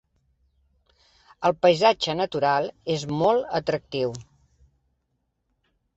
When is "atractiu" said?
3.63-4.19